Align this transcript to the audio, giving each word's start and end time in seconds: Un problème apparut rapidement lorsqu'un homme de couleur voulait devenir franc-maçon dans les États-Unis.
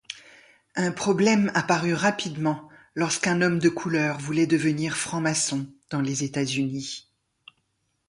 Un 0.75 0.91
problème 0.91 1.51
apparut 1.53 1.93
rapidement 1.93 2.67
lorsqu'un 2.95 3.39
homme 3.43 3.59
de 3.59 3.69
couleur 3.69 4.17
voulait 4.17 4.47
devenir 4.47 4.97
franc-maçon 4.97 5.67
dans 5.91 6.01
les 6.01 6.23
États-Unis. 6.23 7.07